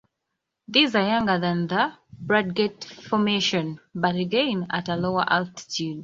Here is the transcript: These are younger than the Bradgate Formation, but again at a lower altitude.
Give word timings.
These 0.67 0.95
are 0.95 1.07
younger 1.07 1.37
than 1.37 1.67
the 1.67 1.93
Bradgate 2.25 2.85
Formation, 3.07 3.79
but 3.93 4.15
again 4.15 4.65
at 4.71 4.89
a 4.89 4.95
lower 4.95 5.31
altitude. 5.31 5.99